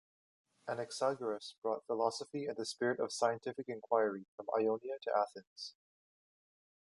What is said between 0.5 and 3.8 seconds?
Anaxagoras brought philosophy and the spirit of scientific